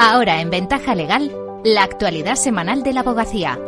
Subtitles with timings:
[0.00, 1.32] Ahora en Ventaja Legal,
[1.64, 3.58] la actualidad semanal de la abogacía.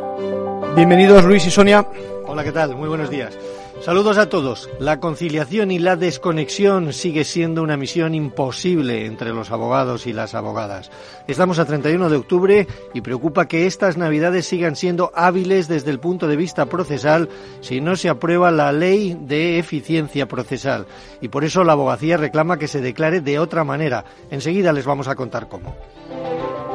[0.77, 1.85] Bienvenidos Luis y Sonia.
[2.25, 2.77] Hola, ¿qué tal?
[2.77, 3.37] Muy buenos días.
[3.81, 4.69] Saludos a todos.
[4.79, 10.35] La conciliación y la desconexión sigue siendo una misión imposible entre los abogados y las
[10.35, 10.91] abogadas.
[11.27, 15.99] Estamos a 31 de octubre y preocupa que estas navidades sigan siendo hábiles desde el
[15.99, 20.87] punto de vista procesal si no se aprueba la ley de eficiencia procesal.
[21.23, 24.05] Y por eso la abogacía reclama que se declare de otra manera.
[24.31, 25.75] Enseguida les vamos a contar cómo.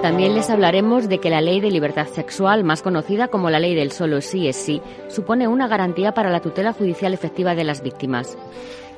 [0.05, 3.73] También les hablaremos de que la ley de libertad sexual, más conocida como la ley
[3.73, 7.81] del solo sí es sí, supone una garantía para la tutela judicial efectiva de las
[7.81, 8.37] víctimas.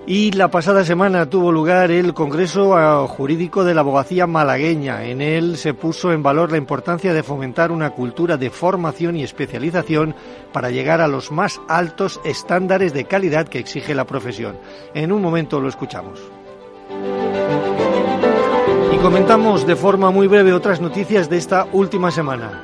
[0.06, 5.06] Y la pasada semana tuvo lugar el Congreso eh, Jurídico de la Abogacía Malagueña.
[5.06, 9.24] En él se puso en valor la importancia de fomentar una cultura de formación y
[9.24, 10.14] especialización
[10.52, 14.58] para llegar a los más altos estándares de calidad que exige la profesión.
[14.94, 16.20] En un momento lo escuchamos.
[18.98, 22.64] Y comentamos de forma muy breve otras noticias de esta última semana.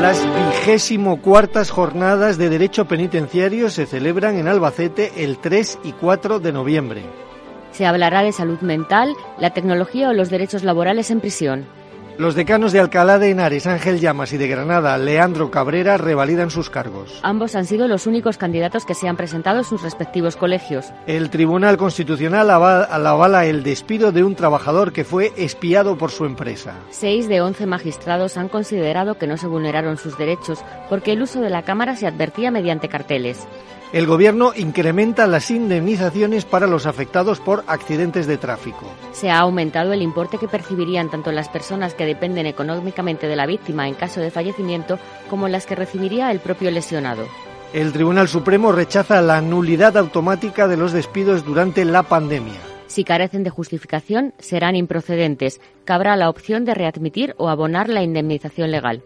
[0.00, 6.40] Las vigésimo cuartas jornadas de Derecho Penitenciario se celebran en Albacete el 3 y 4
[6.40, 7.02] de noviembre.
[7.70, 11.64] Se hablará de salud mental, la tecnología o los derechos laborales en prisión.
[12.18, 16.68] Los decanos de Alcalá de Henares, Ángel Llamas y de Granada, Leandro Cabrera, revalidan sus
[16.68, 17.18] cargos.
[17.22, 20.92] Ambos han sido los únicos candidatos que se han presentado en sus respectivos colegios.
[21.06, 26.74] El Tribunal Constitucional avala el despido de un trabajador que fue espiado por su empresa.
[26.90, 31.40] Seis de once magistrados han considerado que no se vulneraron sus derechos porque el uso
[31.40, 33.46] de la Cámara se advertía mediante carteles.
[33.92, 38.86] El Gobierno incrementa las indemnizaciones para los afectados por accidentes de tráfico.
[39.12, 43.46] Se ha aumentado el importe que percibirían tanto las personas que dependen económicamente de la
[43.46, 47.24] víctima en caso de fallecimiento como las que recibiría el propio lesionado.
[47.72, 52.60] El Tribunal Supremo rechaza la nulidad automática de los despidos durante la pandemia.
[52.86, 55.62] Si carecen de justificación, serán improcedentes.
[55.86, 59.02] Cabrá la opción de readmitir o abonar la indemnización legal.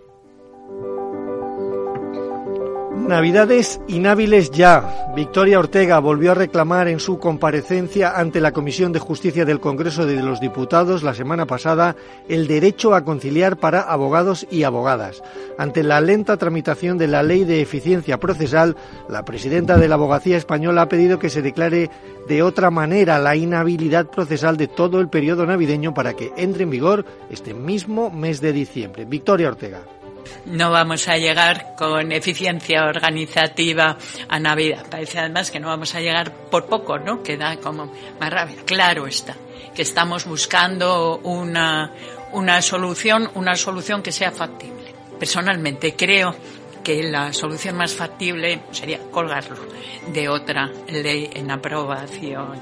[3.09, 5.13] Navidades inhábiles ya.
[5.15, 10.07] Victoria Ortega volvió a reclamar en su comparecencia ante la Comisión de Justicia del Congreso
[10.07, 11.95] de los Diputados la semana pasada
[12.29, 15.23] el derecho a conciliar para abogados y abogadas.
[15.57, 18.75] Ante la lenta tramitación de la Ley de Eficiencia Procesal,
[19.09, 21.91] la presidenta de la Abogacía Española ha pedido que se declare
[22.27, 26.71] de otra manera la inhabilidad procesal de todo el periodo navideño para que entre en
[26.71, 29.05] vigor este mismo mes de diciembre.
[29.05, 29.96] Victoria Ortega
[30.47, 33.97] no vamos a llegar con eficiencia organizativa
[34.29, 34.87] a Navidad.
[34.91, 37.23] Parece además que no vamos a llegar por poco, ¿no?
[37.23, 38.65] Queda como más rápido.
[38.65, 39.37] Claro está,
[39.75, 41.93] que estamos buscando una,
[42.33, 44.95] una solución, una solución que sea factible.
[45.19, 46.35] Personalmente creo
[46.85, 49.57] que la solución más factible sería colgarlo
[50.13, 52.61] de otra ley en aprobación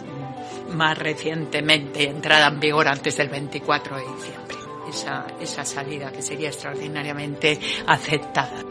[0.72, 4.63] más recientemente, entrada en vigor antes del 24 de diciembre
[4.94, 8.62] esa, esa salida que sería extraordinariamente aceptada.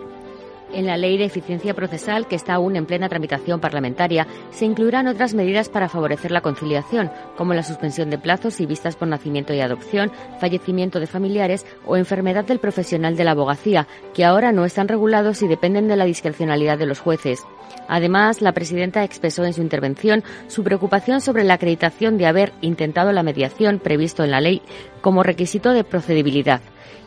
[0.73, 5.07] En la Ley de Eficiencia Procesal, que está aún en plena tramitación parlamentaria, se incluirán
[5.07, 9.53] otras medidas para favorecer la conciliación, como la suspensión de plazos y vistas por nacimiento
[9.53, 14.65] y adopción, fallecimiento de familiares o enfermedad del profesional de la abogacía, que ahora no
[14.65, 17.43] están regulados y dependen de la discrecionalidad de los jueces.
[17.87, 23.11] Además, la presidenta expresó en su intervención su preocupación sobre la acreditación de haber intentado
[23.11, 24.63] la mediación previsto en la ley
[25.01, 26.61] como requisito de procedibilidad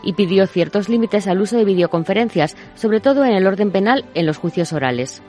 [0.06, 4.24] y pidió ciertos límites al uso de videoconferencias, sobre todo en el orden penal en
[4.24, 5.20] los juicios orales.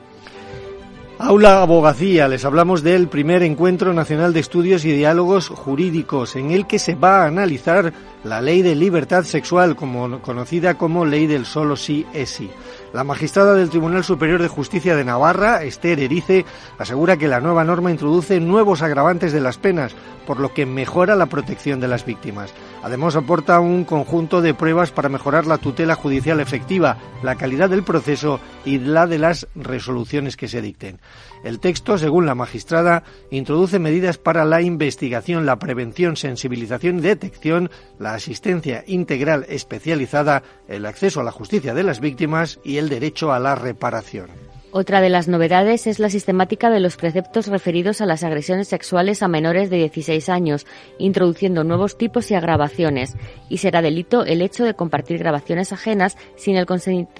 [1.20, 6.68] Aula Abogacía, les hablamos del primer encuentro nacional de estudios y diálogos jurídicos en el
[6.68, 11.44] que se va a analizar la ley de libertad sexual, como, conocida como ley del
[11.44, 12.48] solo sí es sí.
[12.92, 16.46] La magistrada del Tribunal Superior de Justicia de Navarra, Esther Erice,
[16.78, 19.94] asegura que la nueva norma introduce nuevos agravantes de las penas,
[20.26, 22.52] por lo que mejora la protección de las víctimas.
[22.82, 27.82] Además, aporta un conjunto de pruebas para mejorar la tutela judicial efectiva, la calidad del
[27.82, 30.98] proceso y la de las resoluciones que se dicten.
[31.44, 37.70] El texto, según la magistrada, introduce medidas para la investigación, la prevención, sensibilización y detección,
[37.98, 43.32] la asistencia integral especializada, el acceso a la justicia de las víctimas y el derecho
[43.32, 44.48] a la reparación.
[44.70, 49.22] Otra de las novedades es la sistemática de los preceptos referidos a las agresiones sexuales
[49.22, 50.66] a menores de 16 años,
[50.98, 53.16] introduciendo nuevos tipos y agravaciones,
[53.48, 56.66] y será delito el hecho de compartir grabaciones ajenas sin el,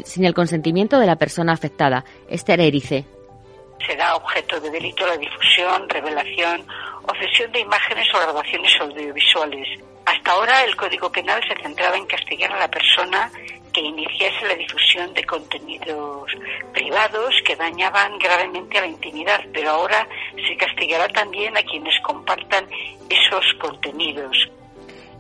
[0.05, 2.05] sin el consentimiento de la persona afectada.
[2.29, 3.07] Esther Erice.
[3.87, 6.67] Será objeto de delito la difusión, revelación
[7.05, 9.67] o cesión de imágenes o grabaciones audiovisuales.
[10.05, 13.31] Hasta ahora el Código Penal se centraba en castigar a la persona
[13.73, 16.31] que iniciase la difusión de contenidos
[16.73, 20.09] privados que dañaban gravemente a la intimidad, pero ahora
[20.47, 22.67] se castigará también a quienes compartan
[23.09, 24.49] esos contenidos.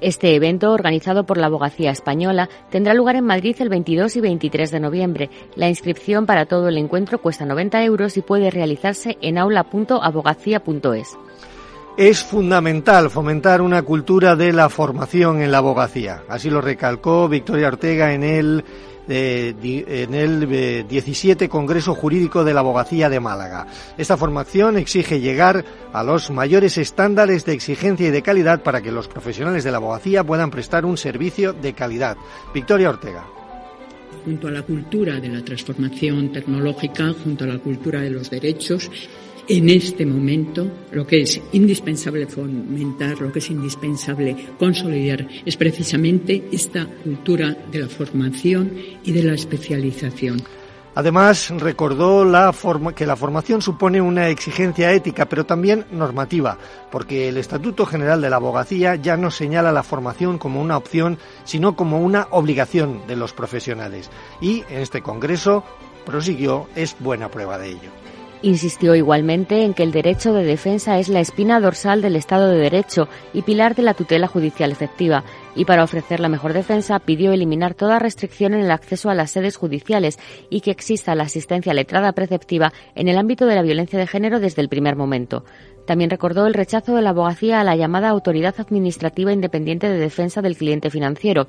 [0.00, 4.70] Este evento, organizado por la Abogacía Española, tendrá lugar en Madrid el 22 y 23
[4.70, 5.30] de noviembre.
[5.56, 11.18] La inscripción para todo el encuentro cuesta 90 euros y puede realizarse en aula.abogacía.es.
[11.98, 16.22] Es fundamental fomentar una cultura de la formación en la abogacía.
[16.28, 18.64] Así lo recalcó Victoria Ortega en el
[19.08, 23.66] en el 17 eh, Congreso Jurídico de la Abogacía de Málaga.
[23.96, 28.92] Esta formación exige llegar a los mayores estándares de exigencia y de calidad para que
[28.92, 32.16] los profesionales de la abogacía puedan prestar un servicio de calidad.
[32.54, 33.24] Victoria Ortega
[34.24, 38.90] junto a la cultura de la transformación tecnológica, junto a la cultura de los derechos,
[39.48, 46.48] en este momento lo que es indispensable fomentar, lo que es indispensable consolidar es precisamente
[46.52, 48.72] esta cultura de la formación
[49.02, 50.42] y de la especialización.
[50.94, 52.26] Además, recordó
[52.94, 56.58] que la formación supone una exigencia ética, pero también normativa,
[56.90, 61.16] porque el Estatuto General de la Abogacía ya no señala la formación como una opción,
[61.44, 64.10] sino como una obligación de los profesionales.
[64.40, 65.62] Y en este Congreso,
[66.04, 67.90] prosiguió, es buena prueba de ello.
[68.40, 72.58] Insistió igualmente en que el derecho de defensa es la espina dorsal del Estado de
[72.58, 75.24] Derecho y pilar de la tutela judicial efectiva,
[75.58, 79.32] y para ofrecer la mejor defensa pidió eliminar toda restricción en el acceso a las
[79.32, 80.16] sedes judiciales
[80.50, 84.38] y que exista la asistencia letrada preceptiva en el ámbito de la violencia de género
[84.38, 85.44] desde el primer momento.
[85.84, 90.42] También recordó el rechazo de la abogacía a la llamada Autoridad Administrativa Independiente de Defensa
[90.42, 91.48] del Cliente Financiero,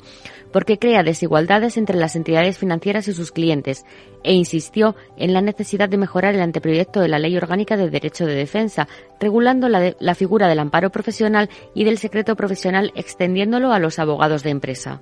[0.54, 3.86] porque crea desigualdades entre las entidades financieras y sus clientes,
[4.24, 8.26] e insistió en la necesidad de mejorar el anteproyecto de la Ley Orgánica de Derecho
[8.26, 8.88] de Defensa,
[9.20, 14.44] regulando la, la figura del amparo profesional y del secreto profesional, extendiéndolo a los abogados
[14.44, 15.02] de empresa.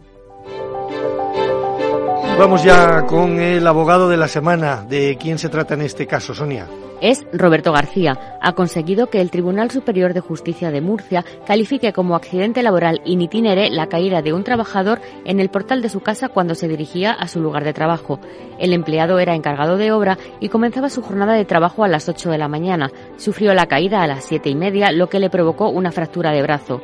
[2.38, 4.84] Vamos ya con el abogado de la semana.
[4.88, 6.68] ¿De quién se trata en este caso, Sonia?
[7.02, 8.38] Es Roberto García.
[8.42, 13.22] Ha conseguido que el Tribunal Superior de Justicia de Murcia califique como accidente laboral in
[13.22, 17.12] itinere la caída de un trabajador en el portal de su casa cuando se dirigía
[17.12, 18.20] a su lugar de trabajo.
[18.60, 22.30] El empleado era encargado de obra y comenzaba su jornada de trabajo a las 8
[22.30, 22.92] de la mañana.
[23.18, 26.44] Sufrió la caída a las siete y media, lo que le provocó una fractura de
[26.44, 26.82] brazo.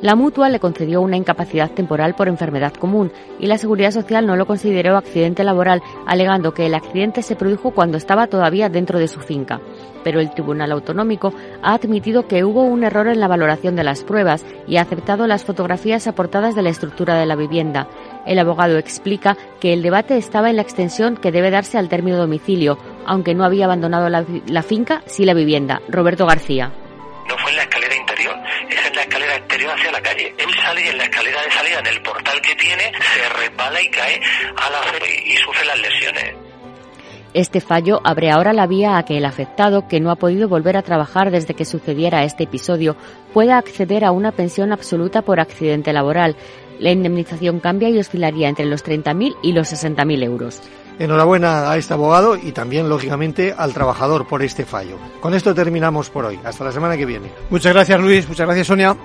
[0.00, 3.10] La mutua le concedió una incapacidad temporal por enfermedad común
[3.40, 7.72] y la Seguridad Social no lo consideró accidente laboral, alegando que el accidente se produjo
[7.72, 9.60] cuando estaba todavía dentro de su finca.
[10.04, 14.04] Pero el Tribunal Autonómico ha admitido que hubo un error en la valoración de las
[14.04, 17.88] pruebas y ha aceptado las fotografías aportadas de la estructura de la vivienda.
[18.24, 22.18] El abogado explica que el debate estaba en la extensión que debe darse al término
[22.18, 25.80] domicilio, aunque no había abandonado la, finca, sí la vivienda.
[25.88, 26.70] Roberto García.
[29.66, 30.34] Hacia la calle.
[30.38, 33.82] Él sale y en la escalera de salida, en el portal que tiene, se resbala
[33.82, 34.20] y cae
[34.56, 36.48] al acero y, y sufre las lesiones.
[37.34, 40.76] Este fallo abre ahora la vía a que el afectado, que no ha podido volver
[40.76, 42.96] a trabajar desde que sucediera este episodio,
[43.34, 46.36] pueda acceder a una pensión absoluta por accidente laboral.
[46.78, 50.62] La indemnización cambia y oscilaría entre los 30.000 y los 60.000 euros.
[50.98, 54.96] Enhorabuena a este abogado y también, lógicamente, al trabajador por este fallo.
[55.20, 56.40] Con esto terminamos por hoy.
[56.44, 57.30] Hasta la semana que viene.
[57.50, 58.28] Muchas gracias, Luis.
[58.28, 58.96] Muchas gracias, Sonia.